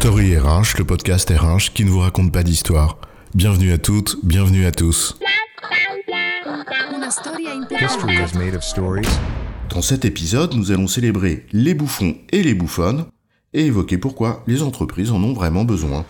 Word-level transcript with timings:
Story 0.00 0.36
RH, 0.36 0.76
le 0.78 0.84
podcast 0.84 1.30
RH 1.30 1.72
qui 1.72 1.84
ne 1.84 1.90
vous 1.90 2.00
raconte 2.00 2.30
pas 2.30 2.42
d'histoire. 2.42 2.98
Bienvenue 3.34 3.72
à 3.72 3.78
toutes, 3.78 4.18
bienvenue 4.22 4.66
à 4.66 4.70
tous. 4.70 5.16
Dans 9.70 9.82
cet 9.82 10.04
épisode, 10.04 10.54
nous 10.54 10.70
allons 10.70 10.86
célébrer 10.86 11.46
les 11.52 11.72
bouffons 11.72 12.14
et 12.30 12.42
les 12.42 12.54
bouffonnes 12.54 13.06
et 13.54 13.64
évoquer 13.64 13.96
pourquoi 13.96 14.44
les 14.46 14.62
entreprises 14.62 15.10
en 15.10 15.22
ont 15.24 15.32
vraiment 15.32 15.64
besoin. 15.64 16.04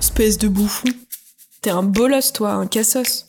Espèce 0.00 0.36
de 0.36 0.48
bouffon. 0.48 0.88
T'es 1.62 1.70
un 1.70 1.84
bolos, 1.84 2.32
toi, 2.34 2.54
un 2.54 2.66
cassos. 2.66 3.24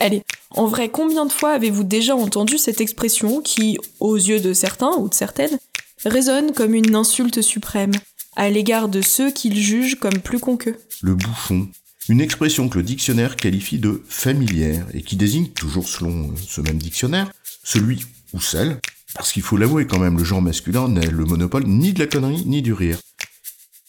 Allez, 0.00 0.24
en 0.50 0.66
vrai, 0.66 0.88
combien 0.88 1.26
de 1.26 1.32
fois 1.32 1.52
avez-vous 1.52 1.84
déjà 1.84 2.16
entendu 2.16 2.58
cette 2.58 2.80
expression 2.80 3.40
qui, 3.40 3.78
aux 4.00 4.16
yeux 4.16 4.40
de 4.40 4.52
certains 4.52 4.92
ou 4.98 5.08
de 5.08 5.14
certaines, 5.14 5.58
résonne 6.04 6.52
comme 6.52 6.74
une 6.74 6.94
insulte 6.94 7.42
suprême 7.42 7.92
à 8.36 8.50
l'égard 8.50 8.88
de 8.88 9.00
ceux 9.00 9.30
qu'ils 9.30 9.58
jugent 9.58 9.98
comme 9.98 10.18
plus 10.18 10.38
cons 10.38 10.56
qu'eux 10.56 10.78
Le 11.02 11.14
bouffon, 11.14 11.68
une 12.08 12.20
expression 12.20 12.68
que 12.68 12.78
le 12.78 12.84
dictionnaire 12.84 13.36
qualifie 13.36 13.78
de 13.78 14.02
familière 14.08 14.86
et 14.92 15.02
qui 15.02 15.16
désigne, 15.16 15.48
toujours 15.48 15.88
selon 15.88 16.28
euh, 16.28 16.34
ce 16.46 16.60
même 16.60 16.78
dictionnaire, 16.78 17.32
celui 17.62 18.04
ou 18.32 18.40
celle, 18.40 18.80
parce 19.14 19.32
qu'il 19.32 19.42
faut 19.42 19.56
l'avouer 19.56 19.86
quand 19.86 19.98
même, 19.98 20.18
le 20.18 20.24
genre 20.24 20.42
masculin 20.42 20.88
n'est 20.88 21.06
le 21.06 21.24
monopole 21.24 21.64
ni 21.66 21.92
de 21.92 22.00
la 22.00 22.06
connerie 22.06 22.44
ni 22.46 22.62
du 22.62 22.72
rire, 22.72 22.98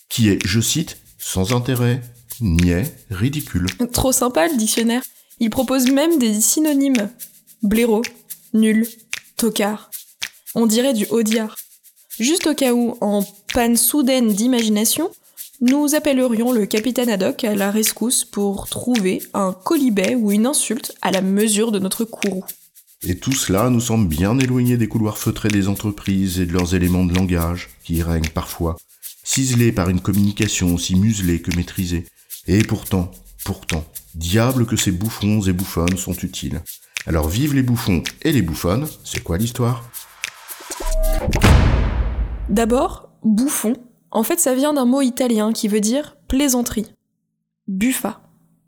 qui 0.09 0.29
est, 0.29 0.39
je 0.45 0.61
cite, 0.61 0.97
sans 1.17 1.53
intérêt, 1.53 2.01
niais, 2.39 2.93
ridicule. 3.09 3.67
Trop 3.91 4.11
sympa 4.11 4.47
le 4.47 4.55
dictionnaire. 4.55 5.01
Il 5.39 5.49
propose 5.49 5.89
même 5.91 6.19
des 6.19 6.39
synonymes. 6.39 7.09
Blaireau, 7.63 8.03
nul, 8.53 8.87
tocard. 9.35 9.89
On 10.53 10.67
dirait 10.67 10.93
du 10.93 11.05
audiard. 11.07 11.57
Juste 12.19 12.47
au 12.47 12.53
cas 12.53 12.73
où, 12.73 12.97
en 13.01 13.23
panne 13.53 13.75
soudaine 13.75 14.33
d'imagination, 14.33 15.11
nous 15.61 15.95
appellerions 15.95 16.51
le 16.53 16.65
capitaine 16.65 17.09
Haddock 17.09 17.43
à 17.43 17.55
la 17.55 17.71
rescousse 17.71 18.23
pour 18.23 18.69
trouver 18.69 19.21
un 19.33 19.53
colibet 19.53 20.15
ou 20.15 20.31
une 20.31 20.45
insulte 20.45 20.95
à 21.01 21.11
la 21.11 21.21
mesure 21.21 21.71
de 21.71 21.79
notre 21.79 22.05
courroux. 22.05 22.45
Et 23.03 23.15
tout 23.17 23.33
cela 23.33 23.69
nous 23.69 23.81
semble 23.81 24.07
bien 24.07 24.39
éloigné 24.39 24.77
des 24.77 24.87
couloirs 24.87 25.17
feutrés 25.17 25.49
des 25.49 25.67
entreprises 25.67 26.39
et 26.39 26.45
de 26.45 26.53
leurs 26.53 26.73
éléments 26.73 27.05
de 27.05 27.13
langage, 27.13 27.69
qui 27.83 27.95
y 27.95 28.03
règnent 28.03 28.29
parfois, 28.33 28.77
ciselés 29.23 29.71
par 29.71 29.89
une 29.89 30.01
communication 30.01 30.73
aussi 30.73 30.95
muselée 30.95 31.41
que 31.41 31.55
maîtrisée. 31.55 32.05
Et 32.47 32.63
pourtant, 32.63 33.11
pourtant, 33.43 33.85
diable 34.15 34.65
que 34.65 34.77
ces 34.77 34.91
bouffons 34.91 35.41
et 35.41 35.53
bouffonnes 35.53 35.97
sont 35.97 36.15
utiles. 36.15 36.61
Alors 37.07 37.27
vive 37.27 37.53
les 37.53 37.61
bouffons 37.61 38.03
et 38.23 38.31
les 38.31 38.41
bouffonnes, 38.41 38.87
c'est 39.03 39.23
quoi 39.23 39.37
l'histoire? 39.37 39.83
D'abord, 42.49 43.09
bouffon. 43.23 43.73
En 44.11 44.23
fait, 44.23 44.39
ça 44.39 44.53
vient 44.53 44.73
d'un 44.73 44.85
mot 44.85 45.01
italien 45.01 45.51
qui 45.51 45.67
veut 45.67 45.79
dire 45.79 46.15
plaisanterie. 46.27 46.91
Buffa. 47.67 48.21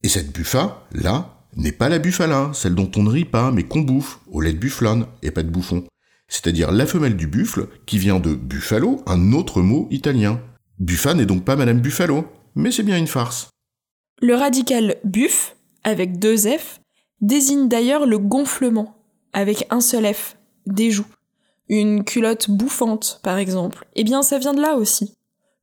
Et 0.03 0.09
cette 0.09 0.33
buffa, 0.33 0.83
là, 0.91 1.45
n'est 1.55 1.71
pas 1.71 1.87
la 1.87 1.99
bufala, 1.99 2.51
celle 2.53 2.73
dont 2.75 2.91
on 2.95 3.03
ne 3.03 3.09
rit 3.09 3.25
pas, 3.25 3.51
mais 3.51 3.63
qu'on 3.63 3.81
bouffe, 3.81 4.19
au 4.31 4.41
lait 4.41 4.53
de 4.53 4.57
bufflane, 4.57 5.05
et 5.21 5.31
pas 5.31 5.43
de 5.43 5.49
bouffon. 5.49 5.83
C'est-à-dire 6.27 6.71
la 6.71 6.87
femelle 6.87 7.15
du 7.15 7.27
buffle, 7.27 7.67
qui 7.85 7.99
vient 7.99 8.19
de 8.19 8.33
buffalo, 8.33 9.03
un 9.05 9.31
autre 9.33 9.61
mot 9.61 9.87
italien. 9.91 10.41
Buffa 10.79 11.13
n'est 11.13 11.25
donc 11.25 11.45
pas 11.45 11.55
Madame 11.55 11.79
Buffalo, 11.79 12.25
mais 12.55 12.71
c'est 12.71 12.83
bien 12.83 12.97
une 12.97 13.07
farce. 13.07 13.49
Le 14.21 14.33
radical 14.33 14.97
buff, 15.03 15.55
avec 15.83 16.17
deux 16.17 16.37
F, 16.37 16.79
désigne 17.21 17.69
d'ailleurs 17.69 18.05
le 18.07 18.17
gonflement, 18.17 18.97
avec 19.33 19.67
un 19.69 19.81
seul 19.81 20.11
F, 20.11 20.37
des 20.65 20.89
joues. 20.89 21.05
Une 21.69 22.03
culotte 22.03 22.49
bouffante, 22.49 23.19
par 23.23 23.37
exemple. 23.37 23.85
Eh 23.95 24.03
bien, 24.03 24.21
ça 24.21 24.39
vient 24.39 24.53
de 24.53 24.61
là 24.61 24.75
aussi. 24.75 25.13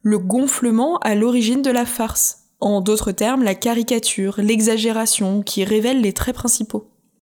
Le 0.02 0.18
gonflement 0.18 0.98
à 0.98 1.14
l'origine 1.14 1.62
de 1.62 1.70
la 1.70 1.86
farce. 1.86 2.40
En 2.60 2.80
d'autres 2.80 3.12
termes, 3.12 3.42
la 3.42 3.54
caricature, 3.54 4.36
l'exagération 4.38 5.42
qui 5.42 5.64
révèle 5.64 6.00
les 6.00 6.12
traits 6.12 6.34
principaux. 6.34 6.90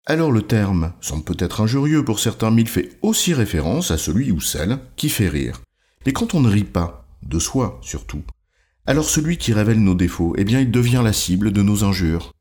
Alors 0.06 0.31
le 0.31 0.41
terme 0.41 0.94
semble 1.02 1.24
peut-être 1.24 1.62
injurieux 1.62 2.03
pour 2.03 2.19
certains, 2.19 2.50
mais 2.50 2.63
il 2.63 2.68
fait 2.68 2.97
aussi 3.03 3.34
référence 3.34 3.91
à 3.91 3.97
celui 3.97 4.31
ou 4.31 4.41
celle 4.41 4.79
qui 4.96 5.09
fait 5.09 5.28
rire. 5.28 5.62
Mais 6.06 6.13
quand 6.13 6.34
on 6.34 6.40
ne 6.40 6.50
rit 6.50 6.63
pas, 6.63 7.06
de 7.22 7.38
soi 7.38 7.79
surtout, 7.84 8.24
alors 8.88 9.06
celui 9.06 9.38
qui 9.38 9.53
révèle 9.53 9.84
nos 9.84 9.94
défauts, 9.94 10.34
eh 10.38 10.46
bien 10.46 10.62
il 10.62 10.72
devient 10.72 11.02
la 11.03 11.13
cible 11.13 11.52
de 11.52 11.62
nos 11.62 11.84
injures. 11.84 12.31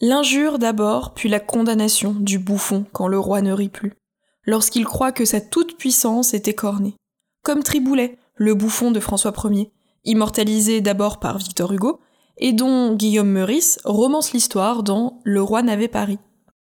L'injure 0.00 0.58
d'abord, 0.58 1.14
puis 1.14 1.28
la 1.28 1.38
condamnation 1.38 2.12
du 2.12 2.40
bouffon 2.40 2.86
quand 2.92 3.06
le 3.06 3.20
roi 3.20 3.40
ne 3.40 3.52
rit 3.52 3.68
plus, 3.68 3.92
lorsqu'il 4.46 4.84
croit 4.84 5.12
que 5.12 5.24
sa 5.24 5.40
toute-puissance 5.40 6.34
est 6.34 6.48
écornée. 6.48 6.96
Comme 7.42 7.62
Triboulet, 7.62 8.18
le 8.36 8.54
bouffon 8.54 8.90
de 8.90 9.00
François 9.00 9.32
Ier, 9.44 9.70
immortalisé 10.04 10.80
d'abord 10.80 11.20
par 11.20 11.38
Victor 11.38 11.72
Hugo, 11.72 12.00
et 12.38 12.52
dont 12.52 12.94
Guillaume 12.94 13.30
Meurice 13.30 13.78
romance 13.84 14.32
l'histoire 14.32 14.82
dans 14.82 15.20
Le 15.24 15.42
roi 15.42 15.62
n'avait 15.62 15.88
pas 15.88 16.04
ri. 16.04 16.18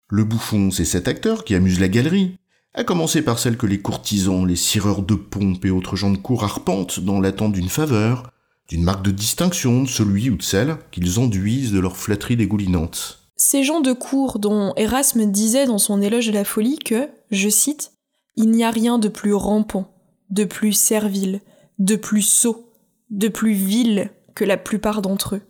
Le 0.10 0.24
bouffon, 0.24 0.72
c'est 0.72 0.86
cet 0.86 1.08
acteur 1.08 1.44
qui 1.44 1.56
amuse 1.56 1.80
la 1.80 1.88
galerie, 1.88 2.38
à 2.74 2.84
commencer 2.84 3.22
par 3.22 3.40
celle 3.40 3.58
que 3.58 3.66
les 3.66 3.82
courtisans, 3.82 4.46
les 4.46 4.56
cireurs 4.56 5.02
de 5.02 5.16
pompe 5.16 5.66
et 5.66 5.72
autres 5.72 5.96
gens 5.96 6.12
de 6.12 6.18
cour 6.18 6.44
arpentent 6.44 7.00
dans 7.00 7.20
l'attente 7.20 7.54
d'une 7.54 7.70
faveur, 7.70 8.32
d'une 8.70 8.84
marque 8.84 9.04
de 9.04 9.12
distinction 9.12 9.84
de 9.84 9.88
celui 9.88 10.30
ou 10.30 10.38
de 10.38 10.44
celle 10.44 10.78
qu'ils 10.92 11.20
enduisent 11.20 11.74
de 11.74 11.80
leur 11.80 11.98
flatterie 11.98 12.38
dégoulinante. 12.38 13.21
Ces 13.44 13.64
gens 13.64 13.82
de 13.82 13.92
cour 13.92 14.38
dont 14.38 14.72
Erasme 14.78 15.26
disait 15.26 15.66
dans 15.66 15.80
son 15.80 16.00
éloge 16.00 16.28
de 16.28 16.32
la 16.32 16.44
folie 16.44 16.78
que, 16.78 17.10
je 17.32 17.50
cite, 17.50 17.94
Il 18.36 18.52
n'y 18.52 18.64
a 18.64 18.70
rien 18.70 19.00
de 19.00 19.08
plus 19.08 19.34
rampant, 19.34 19.96
de 20.30 20.44
plus 20.44 20.74
servile, 20.74 21.42
de 21.80 21.96
plus 21.96 22.22
sot, 22.22 22.72
de 23.10 23.30
plus 23.30 23.54
vil 23.54 24.12
que 24.36 24.46
la 24.46 24.58
plupart 24.58 25.02
d'entre 25.02 25.38
eux. 25.38 25.42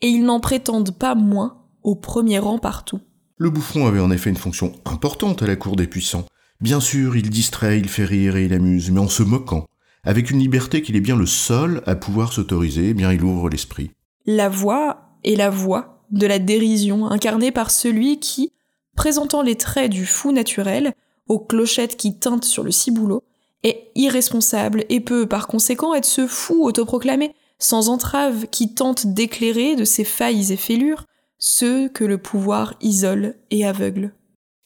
Et 0.00 0.08
ils 0.08 0.24
n'en 0.24 0.40
prétendent 0.40 0.96
pas 0.96 1.14
moins 1.14 1.66
au 1.82 1.94
premier 1.94 2.38
rang 2.38 2.58
partout. 2.58 3.00
Le 3.36 3.50
bouffon 3.50 3.86
avait 3.86 4.00
en 4.00 4.10
effet 4.10 4.30
une 4.30 4.36
fonction 4.36 4.72
importante 4.86 5.42
à 5.42 5.46
la 5.46 5.56
cour 5.56 5.76
des 5.76 5.86
puissants. 5.86 6.24
Bien 6.62 6.80
sûr, 6.80 7.16
il 7.16 7.28
distrait, 7.28 7.78
il 7.78 7.90
fait 7.90 8.06
rire 8.06 8.36
et 8.36 8.46
il 8.46 8.54
amuse, 8.54 8.90
mais 8.90 9.00
en 9.00 9.08
se 9.08 9.22
moquant, 9.22 9.66
avec 10.04 10.30
une 10.30 10.38
liberté 10.38 10.80
qu'il 10.80 10.96
est 10.96 11.00
bien 11.00 11.16
le 11.16 11.26
seul 11.26 11.82
à 11.84 11.96
pouvoir 11.96 12.32
s'autoriser, 12.32 12.88
eh 12.88 12.94
bien 12.94 13.12
il 13.12 13.22
ouvre 13.22 13.50
l'esprit. 13.50 13.90
La 14.24 14.48
voix 14.48 15.18
est 15.22 15.36
la 15.36 15.50
voix 15.50 15.95
de 16.10 16.26
la 16.26 16.38
dérision 16.38 17.10
incarnée 17.10 17.52
par 17.52 17.70
celui 17.70 18.18
qui, 18.20 18.52
présentant 18.96 19.42
les 19.42 19.56
traits 19.56 19.90
du 19.90 20.06
fou 20.06 20.32
naturel, 20.32 20.94
aux 21.28 21.38
clochettes 21.38 21.96
qui 21.96 22.18
tintent 22.18 22.44
sur 22.44 22.62
le 22.62 22.70
ciboulot, 22.70 23.24
est 23.62 23.90
irresponsable 23.94 24.84
et 24.88 25.00
peut 25.00 25.26
par 25.26 25.46
conséquent 25.48 25.94
être 25.94 26.04
ce 26.04 26.26
fou 26.26 26.64
autoproclamé, 26.64 27.34
sans 27.58 27.88
entrave, 27.88 28.46
qui 28.50 28.74
tente 28.74 29.06
d'éclairer 29.08 29.76
de 29.76 29.84
ses 29.84 30.04
failles 30.04 30.52
et 30.52 30.56
fêlures 30.56 31.04
ceux 31.38 31.88
que 31.88 32.04
le 32.04 32.18
pouvoir 32.18 32.74
isole 32.80 33.34
et 33.50 33.66
aveugle. 33.66 34.12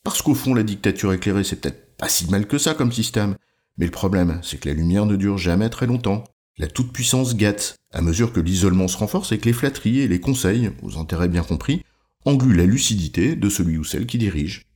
Parce 0.05 0.23
qu'au 0.23 0.35
fond, 0.35 0.55
la 0.55 0.63
dictature 0.63 1.13
éclairée, 1.13 1.45
c'est 1.45 1.57
peut-être 1.57 1.97
pas 1.97 2.09
si 2.09 2.29
mal 2.31 2.47
que 2.47 2.59
ça 2.59 2.75
comme 2.75 2.93
système. 2.93 3.37
Mais 3.77 3.87
le 3.87 3.91
problème, 3.91 4.41
c'est 4.43 4.59
que 4.59 4.69
la 4.69 4.75
lumière 4.75 5.07
ne 5.07 5.17
dure 5.17 5.39
jamais 5.39 5.69
très 5.69 5.87
longtemps. 5.87 6.25
La 6.61 6.67
toute-puissance 6.67 7.37
gâte, 7.37 7.77
à 7.91 8.03
mesure 8.03 8.35
que 8.35 8.41
l'isolement 8.41 8.87
se 8.87 8.99
renforce 8.99 9.33
et 9.33 9.39
que 9.39 9.47
les 9.47 9.55
flatteries 9.55 10.01
et 10.01 10.09
les 10.09 10.21
conseils, 10.21 10.71
aux 10.83 10.99
intérêts 10.99 11.31
bien 11.31 11.43
compris, 11.43 11.83
engluent 12.27 12.55
la 12.55 12.67
lucidité 12.67 13.35
de 13.35 13.49
celui 13.49 13.79
ou 13.79 13.85
celle 13.85 14.05
qui 14.05 14.19
dirige. 14.19 14.67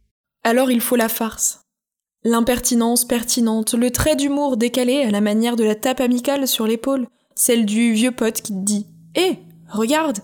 Alors 0.45 0.71
il 0.71 0.81
faut 0.81 0.97
la 0.97 1.11
farce. 1.11 1.61
L'impertinence 2.25 3.05
pertinente, 3.05 3.75
le 3.75 3.91
trait 3.91 4.17
d'humour 4.17 4.57
décalé 4.57 5.03
à 5.03 5.11
la 5.11 5.21
manière 5.21 5.57
de 5.57 5.65
la 5.65 5.75
tape 5.75 6.01
amicale 6.01 6.49
sur 6.49 6.67
l'épaule, 6.67 7.07
celle 7.35 7.67
du 7.67 7.93
vieux 7.93 8.13
pote 8.13 8.41
qui 8.41 8.55
te 8.55 8.65
dit 8.65 8.87
Hé, 9.15 9.41
regarde 9.69 10.21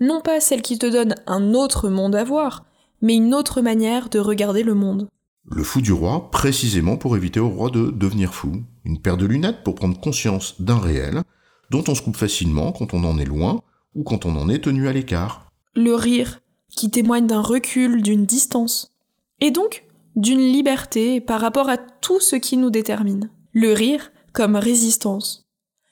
Non 0.00 0.20
pas 0.20 0.38
celle 0.38 0.60
qui 0.60 0.78
te 0.78 0.84
donne 0.84 1.14
un 1.26 1.54
autre 1.54 1.88
monde 1.88 2.14
à 2.14 2.24
voir, 2.24 2.66
mais 3.00 3.16
une 3.16 3.32
autre 3.32 3.62
manière 3.62 4.10
de 4.10 4.18
regarder 4.18 4.64
le 4.64 4.74
monde. 4.74 5.08
Le 5.46 5.64
fou 5.64 5.80
du 5.80 5.92
roi, 5.92 6.30
précisément 6.30 6.96
pour 6.96 7.16
éviter 7.16 7.40
au 7.40 7.48
roi 7.48 7.70
de 7.70 7.90
devenir 7.90 8.34
fou. 8.34 8.62
Une 8.84 9.00
paire 9.00 9.16
de 9.16 9.26
lunettes 9.26 9.64
pour 9.64 9.74
prendre 9.74 9.98
conscience 9.98 10.60
d'un 10.60 10.78
réel, 10.78 11.22
dont 11.70 11.84
on 11.88 11.94
se 11.94 12.02
coupe 12.02 12.16
facilement 12.16 12.72
quand 12.72 12.94
on 12.94 13.04
en 13.04 13.18
est 13.18 13.24
loin 13.24 13.62
ou 13.94 14.02
quand 14.02 14.26
on 14.26 14.36
en 14.36 14.48
est 14.48 14.64
tenu 14.64 14.88
à 14.88 14.92
l'écart. 14.92 15.50
Le 15.74 15.94
rire, 15.94 16.40
qui 16.76 16.90
témoigne 16.90 17.26
d'un 17.26 17.40
recul, 17.40 18.02
d'une 18.02 18.26
distance. 18.26 18.92
Et 19.40 19.50
donc, 19.50 19.84
d'une 20.16 20.40
liberté 20.40 21.20
par 21.20 21.40
rapport 21.40 21.68
à 21.68 21.78
tout 21.78 22.20
ce 22.20 22.36
qui 22.36 22.56
nous 22.56 22.70
détermine. 22.70 23.30
Le 23.52 23.72
rire 23.72 24.12
comme 24.32 24.56
résistance. 24.56 25.48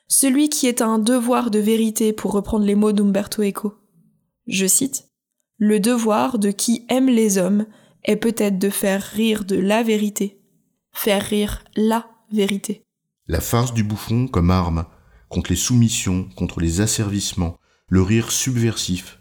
Celui 0.08 0.48
qui 0.48 0.66
est 0.66 0.82
un 0.82 0.98
devoir 0.98 1.50
de 1.50 1.58
vérité 1.58 2.12
pour 2.12 2.32
reprendre 2.32 2.64
les 2.64 2.74
mots 2.74 2.92
d'Umberto 2.92 3.42
Eco. 3.42 3.74
Je 4.46 4.66
cite 4.66 5.08
Le 5.58 5.80
devoir 5.80 6.38
de 6.38 6.50
qui 6.50 6.84
aime 6.88 7.08
les 7.08 7.38
hommes 7.38 7.66
est 8.08 8.16
peut-être 8.16 8.58
de 8.58 8.70
faire 8.70 9.02
rire 9.02 9.44
de 9.44 9.56
la 9.56 9.84
vérité. 9.84 10.40
Faire 10.92 11.22
rire 11.22 11.62
la 11.76 12.08
vérité. 12.32 12.82
La 13.28 13.40
farce 13.40 13.72
du 13.72 13.84
bouffon 13.84 14.26
comme 14.26 14.50
arme, 14.50 14.86
contre 15.28 15.50
les 15.50 15.56
soumissions, 15.56 16.28
contre 16.34 16.60
les 16.60 16.80
asservissements, 16.80 17.58
le 17.88 18.02
rire 18.02 18.32
subversif, 18.32 19.18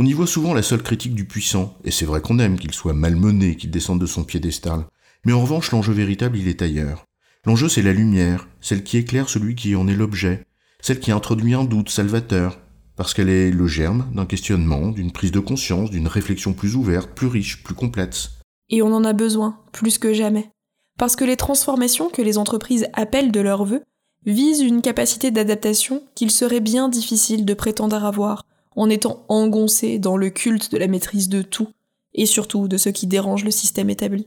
on 0.00 0.06
y 0.06 0.12
voit 0.12 0.28
souvent 0.28 0.54
la 0.54 0.62
seule 0.62 0.84
critique 0.84 1.16
du 1.16 1.24
puissant, 1.24 1.76
et 1.82 1.90
c'est 1.90 2.06
vrai 2.06 2.20
qu'on 2.20 2.38
aime 2.38 2.56
qu'il 2.56 2.72
soit 2.72 2.92
malmené, 2.92 3.56
qu'il 3.56 3.72
descende 3.72 4.00
de 4.00 4.06
son 4.06 4.22
piédestal. 4.22 4.86
Mais 5.24 5.32
en 5.32 5.40
revanche, 5.40 5.72
l'enjeu 5.72 5.92
véritable, 5.92 6.38
il 6.38 6.46
est 6.46 6.62
ailleurs. 6.62 7.04
L'enjeu, 7.44 7.68
c'est 7.68 7.82
la 7.82 7.92
lumière, 7.92 8.46
celle 8.60 8.84
qui 8.84 8.96
éclaire 8.96 9.28
celui 9.28 9.56
qui 9.56 9.74
en 9.74 9.88
est 9.88 9.96
l'objet, 9.96 10.46
celle 10.80 11.00
qui 11.00 11.10
introduit 11.10 11.54
un 11.54 11.64
doute 11.64 11.90
salvateur, 11.90 12.60
parce 12.98 13.14
qu'elle 13.14 13.28
est 13.28 13.52
le 13.52 13.68
germe 13.68 14.10
d'un 14.12 14.26
questionnement, 14.26 14.88
d'une 14.88 15.12
prise 15.12 15.30
de 15.30 15.38
conscience, 15.38 15.88
d'une 15.88 16.08
réflexion 16.08 16.52
plus 16.52 16.74
ouverte, 16.74 17.10
plus 17.14 17.28
riche, 17.28 17.62
plus 17.62 17.76
complète. 17.76 18.30
Et 18.70 18.82
on 18.82 18.92
en 18.92 19.04
a 19.04 19.12
besoin, 19.12 19.60
plus 19.70 19.98
que 19.98 20.12
jamais. 20.12 20.50
Parce 20.98 21.14
que 21.14 21.24
les 21.24 21.36
transformations 21.36 22.10
que 22.10 22.22
les 22.22 22.38
entreprises 22.38 22.88
appellent 22.94 23.30
de 23.30 23.38
leur 23.38 23.64
vœu 23.64 23.82
visent 24.26 24.62
une 24.62 24.82
capacité 24.82 25.30
d'adaptation 25.30 26.02
qu'il 26.16 26.32
serait 26.32 26.58
bien 26.58 26.88
difficile 26.88 27.44
de 27.44 27.54
prétendre 27.54 28.04
avoir 28.04 28.44
en 28.74 28.90
étant 28.90 29.24
engoncé 29.28 30.00
dans 30.00 30.16
le 30.16 30.30
culte 30.30 30.72
de 30.72 30.78
la 30.78 30.88
maîtrise 30.88 31.28
de 31.28 31.42
tout, 31.42 31.68
et 32.14 32.26
surtout 32.26 32.66
de 32.66 32.76
ce 32.76 32.88
qui 32.88 33.06
dérange 33.06 33.44
le 33.44 33.52
système 33.52 33.90
établi. 33.90 34.26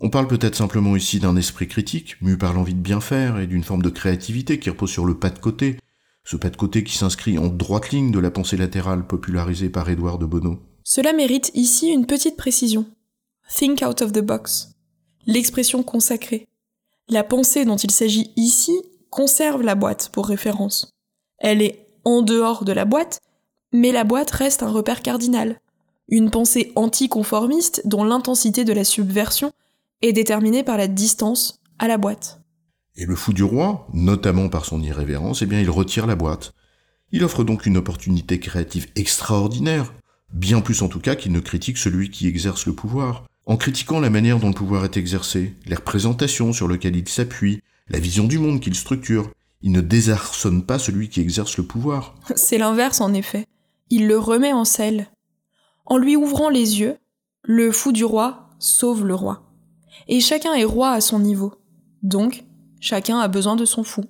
On 0.00 0.10
parle 0.10 0.26
peut-être 0.26 0.56
simplement 0.56 0.96
ici 0.96 1.20
d'un 1.20 1.36
esprit 1.36 1.68
critique, 1.68 2.20
mu 2.22 2.36
par 2.36 2.54
l'envie 2.54 2.74
de 2.74 2.80
bien 2.80 3.00
faire, 3.00 3.38
et 3.38 3.46
d'une 3.46 3.64
forme 3.64 3.82
de 3.82 3.88
créativité 3.88 4.58
qui 4.58 4.68
repose 4.68 4.90
sur 4.90 5.04
le 5.04 5.16
pas 5.16 5.30
de 5.30 5.38
côté, 5.38 5.76
ce 6.30 6.36
pas 6.36 6.50
de 6.50 6.56
côté 6.56 6.84
qui 6.84 6.96
s'inscrit 6.96 7.38
en 7.38 7.48
droite 7.48 7.90
ligne 7.90 8.12
de 8.12 8.20
la 8.20 8.30
pensée 8.30 8.56
latérale 8.56 9.04
popularisée 9.04 9.68
par 9.68 9.90
Édouard 9.90 10.16
de 10.16 10.26
Bonneau. 10.26 10.60
Cela 10.84 11.12
mérite 11.12 11.50
ici 11.54 11.88
une 11.88 12.06
petite 12.06 12.36
précision. 12.36 12.86
Think 13.52 13.82
out 13.82 14.00
of 14.00 14.12
the 14.12 14.20
box. 14.20 14.70
L'expression 15.26 15.82
consacrée. 15.82 16.46
La 17.08 17.24
pensée 17.24 17.64
dont 17.64 17.74
il 17.74 17.90
s'agit 17.90 18.30
ici 18.36 18.80
conserve 19.10 19.62
la 19.62 19.74
boîte 19.74 20.10
pour 20.12 20.28
référence. 20.28 20.92
Elle 21.38 21.62
est 21.62 21.84
en 22.04 22.22
dehors 22.22 22.64
de 22.64 22.72
la 22.72 22.84
boîte, 22.84 23.18
mais 23.72 23.90
la 23.90 24.04
boîte 24.04 24.30
reste 24.30 24.62
un 24.62 24.70
repère 24.70 25.02
cardinal. 25.02 25.60
Une 26.06 26.30
pensée 26.30 26.70
anticonformiste 26.76 27.82
dont 27.86 28.04
l'intensité 28.04 28.62
de 28.62 28.72
la 28.72 28.84
subversion 28.84 29.50
est 30.00 30.12
déterminée 30.12 30.62
par 30.62 30.76
la 30.76 30.86
distance 30.86 31.58
à 31.80 31.88
la 31.88 31.98
boîte. 31.98 32.39
Et 32.96 33.06
le 33.06 33.16
fou 33.16 33.32
du 33.32 33.42
roi, 33.42 33.88
notamment 33.92 34.48
par 34.48 34.64
son 34.64 34.82
irrévérence, 34.82 35.42
eh 35.42 35.46
bien 35.46 35.60
il 35.60 35.70
retire 35.70 36.06
la 36.06 36.16
boîte. 36.16 36.54
Il 37.12 37.24
offre 37.24 37.44
donc 37.44 37.66
une 37.66 37.76
opportunité 37.76 38.38
créative 38.38 38.88
extraordinaire, 38.96 39.92
bien 40.32 40.60
plus 40.60 40.82
en 40.82 40.88
tout 40.88 41.00
cas 41.00 41.16
qu'il 41.16 41.32
ne 41.32 41.40
critique 41.40 41.78
celui 41.78 42.10
qui 42.10 42.28
exerce 42.28 42.66
le 42.66 42.74
pouvoir. 42.74 43.24
En 43.46 43.56
critiquant 43.56 44.00
la 44.00 44.10
manière 44.10 44.38
dont 44.38 44.48
le 44.48 44.54
pouvoir 44.54 44.84
est 44.84 44.96
exercé, 44.96 45.56
les 45.66 45.74
représentations 45.74 46.52
sur 46.52 46.68
lesquelles 46.68 46.96
il 46.96 47.08
s'appuie, 47.08 47.62
la 47.88 47.98
vision 47.98 48.24
du 48.24 48.38
monde 48.38 48.60
qu'il 48.60 48.74
structure, 48.74 49.30
il 49.62 49.72
ne 49.72 49.80
désarçonne 49.80 50.64
pas 50.64 50.78
celui 50.78 51.08
qui 51.08 51.20
exerce 51.20 51.56
le 51.56 51.64
pouvoir. 51.64 52.14
C'est 52.36 52.58
l'inverse 52.58 53.00
en 53.00 53.12
effet. 53.12 53.46
Il 53.90 54.06
le 54.06 54.18
remet 54.18 54.52
en 54.52 54.64
selle. 54.64 55.08
En 55.84 55.98
lui 55.98 56.16
ouvrant 56.16 56.48
les 56.48 56.80
yeux, 56.80 56.96
le 57.42 57.72
fou 57.72 57.92
du 57.92 58.04
roi 58.04 58.50
sauve 58.58 59.04
le 59.04 59.14
roi. 59.14 59.42
Et 60.06 60.20
chacun 60.20 60.54
est 60.54 60.64
roi 60.64 60.90
à 60.90 61.00
son 61.00 61.18
niveau. 61.18 61.54
Donc, 62.02 62.44
chacun 62.80 63.18
a 63.18 63.28
besoin 63.28 63.56
de 63.56 63.64
son 63.64 63.84
fou. 63.84 64.04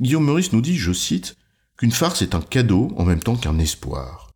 Guillaume 0.00 0.26
Meurice 0.26 0.52
nous 0.52 0.60
dit, 0.60 0.76
je 0.76 0.92
cite, 0.92 1.36
qu'une 1.76 1.90
farce 1.90 2.22
est 2.22 2.34
un 2.34 2.40
cadeau 2.40 2.92
en 2.96 3.04
même 3.04 3.22
temps 3.22 3.36
qu'un 3.36 3.58
espoir. 3.58 4.30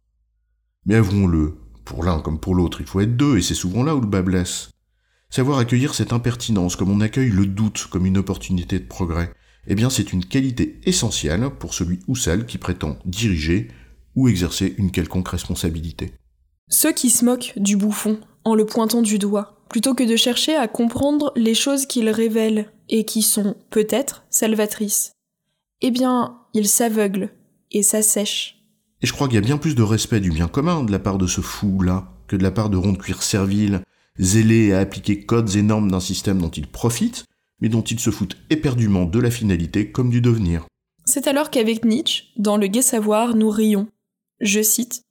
Mais 0.86 0.96
avouons-le, 0.96 1.58
pour 1.84 2.04
l'un 2.04 2.20
comme 2.20 2.40
pour 2.40 2.54
l'autre, 2.54 2.80
il 2.80 2.86
faut 2.86 3.00
être 3.00 3.16
deux, 3.16 3.38
et 3.38 3.42
c'est 3.42 3.54
souvent 3.54 3.84
là 3.84 3.94
où 3.94 4.00
le 4.00 4.06
bas 4.06 4.22
blesse. 4.22 4.70
Savoir 5.30 5.58
accueillir 5.58 5.94
cette 5.94 6.12
impertinence 6.12 6.76
comme 6.76 6.90
on 6.90 7.00
accueille 7.00 7.30
le 7.30 7.46
doute 7.46 7.86
comme 7.90 8.06
une 8.06 8.18
opportunité 8.18 8.78
de 8.78 8.86
progrès, 8.86 9.32
eh 9.66 9.74
bien 9.74 9.90
c'est 9.90 10.12
une 10.12 10.24
qualité 10.24 10.80
essentielle 10.84 11.48
pour 11.58 11.74
celui 11.74 12.00
ou 12.08 12.16
celle 12.16 12.46
qui 12.46 12.58
prétend 12.58 12.98
diriger 13.04 13.68
ou 14.14 14.28
exercer 14.28 14.74
une 14.78 14.90
quelconque 14.90 15.28
responsabilité. 15.28 16.12
Ceux 16.68 16.92
qui 16.92 17.10
se 17.10 17.24
moquent 17.24 17.54
du 17.56 17.76
bouffon 17.76 18.20
en 18.44 18.54
le 18.54 18.66
pointant 18.66 19.02
du 19.02 19.18
doigt, 19.18 19.61
plutôt 19.72 19.94
que 19.94 20.04
de 20.04 20.16
chercher 20.16 20.54
à 20.54 20.68
comprendre 20.68 21.32
les 21.34 21.54
choses 21.54 21.86
qu'il 21.86 22.08
révèle 22.10 22.70
et 22.88 23.04
qui 23.04 23.22
sont 23.22 23.56
peut-être 23.70 24.24
salvatrices, 24.30 25.14
eh 25.80 25.90
bien, 25.90 26.36
ils 26.54 26.68
s'aveuglent 26.68 27.30
et 27.72 27.82
s'assèchent. 27.82 28.62
Et 29.00 29.06
je 29.06 29.12
crois 29.12 29.26
qu'il 29.26 29.34
y 29.34 29.38
a 29.38 29.40
bien 29.40 29.58
plus 29.58 29.74
de 29.74 29.82
respect 29.82 30.20
du 30.20 30.30
bien 30.30 30.46
commun 30.46 30.84
de 30.84 30.92
la 30.92 31.00
part 31.00 31.18
de 31.18 31.26
ce 31.26 31.40
fou-là 31.40 32.12
que 32.28 32.36
de 32.36 32.42
la 32.42 32.52
part 32.52 32.70
de 32.70 32.76
ronds 32.76 32.92
de 32.92 32.98
cuir 32.98 33.22
servile, 33.22 33.80
zélés 34.20 34.72
à 34.74 34.78
appliquer 34.78 35.24
codes 35.24 35.56
et 35.56 35.62
normes 35.62 35.90
d'un 35.90 36.00
système 36.00 36.40
dont 36.40 36.50
ils 36.50 36.68
profitent, 36.68 37.24
mais 37.60 37.68
dont 37.68 37.82
ils 37.82 37.98
se 37.98 38.10
foutent 38.10 38.36
éperdument 38.50 39.06
de 39.06 39.18
la 39.18 39.30
finalité 39.30 39.90
comme 39.90 40.10
du 40.10 40.20
devenir. 40.20 40.66
C'est 41.06 41.26
alors 41.26 41.50
qu'avec 41.50 41.84
Nietzsche, 41.84 42.24
dans 42.36 42.58
le 42.58 42.66
Gai 42.68 42.82
Savoir, 42.82 43.34
nous 43.34 43.50
rions, 43.50 43.88
je 44.40 44.62
cite, 44.62 45.02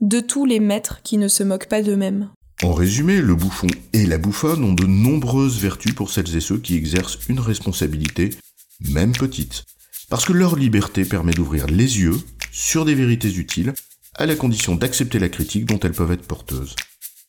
de 0.00 0.20
tous 0.20 0.44
les 0.44 0.60
maîtres 0.60 1.02
qui 1.02 1.18
ne 1.18 1.28
se 1.28 1.42
moquent 1.42 1.68
pas 1.68 1.82
d'eux-mêmes. 1.82 2.30
En 2.64 2.74
résumé, 2.74 3.20
le 3.20 3.36
bouffon 3.36 3.68
et 3.92 4.04
la 4.04 4.18
bouffonne 4.18 4.64
ont 4.64 4.72
de 4.72 4.84
nombreuses 4.84 5.60
vertus 5.60 5.94
pour 5.94 6.10
celles 6.10 6.36
et 6.36 6.40
ceux 6.40 6.58
qui 6.58 6.74
exercent 6.74 7.18
une 7.28 7.38
responsabilité, 7.38 8.30
même 8.80 9.12
petite, 9.12 9.64
parce 10.10 10.24
que 10.24 10.32
leur 10.32 10.56
liberté 10.56 11.04
permet 11.04 11.32
d'ouvrir 11.32 11.68
les 11.68 12.00
yeux 12.00 12.20
sur 12.50 12.84
des 12.84 12.96
vérités 12.96 13.32
utiles, 13.32 13.74
à 14.16 14.26
la 14.26 14.34
condition 14.34 14.74
d'accepter 14.74 15.20
la 15.20 15.28
critique 15.28 15.66
dont 15.66 15.78
elles 15.78 15.92
peuvent 15.92 16.10
être 16.10 16.26
porteuses. 16.26 16.74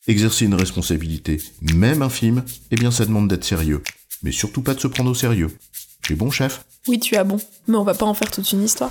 Exercer 0.08 0.46
une 0.46 0.54
responsabilité, 0.54 1.40
même 1.62 2.02
infime, 2.02 2.44
eh 2.72 2.76
bien 2.76 2.90
ça 2.90 3.06
demande 3.06 3.28
d'être 3.28 3.44
sérieux, 3.44 3.84
mais 4.24 4.32
surtout 4.32 4.62
pas 4.62 4.74
de 4.74 4.80
se 4.80 4.88
prendre 4.88 5.10
au 5.10 5.14
sérieux. 5.14 5.56
J'ai 6.08 6.16
bon, 6.16 6.32
chef? 6.32 6.64
Oui, 6.88 6.98
tu 6.98 7.14
as 7.14 7.22
bon, 7.22 7.36
mais 7.68 7.76
on 7.76 7.84
va 7.84 7.94
pas 7.94 8.06
en 8.06 8.14
faire 8.14 8.32
toute 8.32 8.50
une 8.50 8.64
histoire. 8.64 8.90